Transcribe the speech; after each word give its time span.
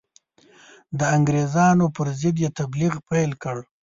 د 0.97 0.99
انګرېزانو 1.15 1.85
پر 1.95 2.07
ضد 2.21 2.35
یې 2.43 2.49
تبلیغ 2.59 2.93
پیل 3.09 3.31
کړ. 3.43 3.57